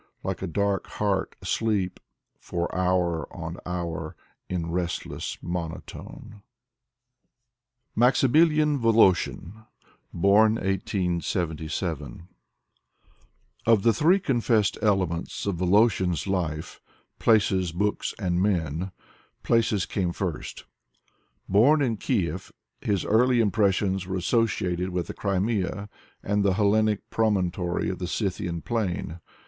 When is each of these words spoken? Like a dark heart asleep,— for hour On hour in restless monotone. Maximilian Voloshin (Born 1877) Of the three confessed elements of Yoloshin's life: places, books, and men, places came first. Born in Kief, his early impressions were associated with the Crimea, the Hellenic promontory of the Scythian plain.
Like 0.23 0.41
a 0.41 0.47
dark 0.47 0.87
heart 0.97 1.35
asleep,— 1.43 1.99
for 2.49 2.73
hour 2.75 3.27
On 3.31 3.57
hour 3.67 4.15
in 4.49 4.71
restless 4.71 5.37
monotone. 5.43 6.41
Maximilian 7.95 8.79
Voloshin 8.79 9.67
(Born 10.11 10.55
1877) 10.55 12.27
Of 13.67 13.83
the 13.83 13.93
three 13.93 14.19
confessed 14.19 14.75
elements 14.81 15.45
of 15.45 15.57
Yoloshin's 15.57 16.25
life: 16.25 16.81
places, 17.19 17.71
books, 17.71 18.15
and 18.17 18.41
men, 18.41 18.91
places 19.43 19.85
came 19.85 20.11
first. 20.13 20.65
Born 21.47 21.79
in 21.83 21.97
Kief, 21.97 22.51
his 22.81 23.05
early 23.05 23.39
impressions 23.39 24.07
were 24.07 24.17
associated 24.17 24.89
with 24.89 25.05
the 25.05 25.13
Crimea, 25.13 25.89
the 26.23 26.53
Hellenic 26.55 27.07
promontory 27.11 27.91
of 27.91 27.99
the 27.99 28.07
Scythian 28.07 28.63
plain. 28.63 29.19